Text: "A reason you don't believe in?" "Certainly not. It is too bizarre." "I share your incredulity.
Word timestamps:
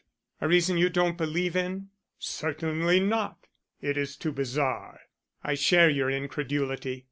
"A 0.39 0.47
reason 0.47 0.79
you 0.79 0.89
don't 0.89 1.15
believe 1.15 1.55
in?" 1.55 1.89
"Certainly 2.17 3.01
not. 3.01 3.45
It 3.81 3.97
is 3.97 4.17
too 4.17 4.31
bizarre." 4.31 4.99
"I 5.43 5.53
share 5.53 5.91
your 5.91 6.09
incredulity. 6.09 6.99